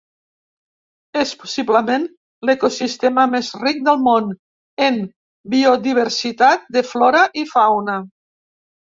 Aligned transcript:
És 1.23 1.31
possiblement 1.41 2.05
l'ecosistema 2.49 3.25
més 3.33 3.49
ric 3.65 3.83
del 3.89 3.99
món 4.05 4.31
en 4.85 4.97
biodiversitat 5.55 6.65
de 6.79 6.83
flora 6.93 7.21
i 7.43 7.45
fauna. 7.53 7.99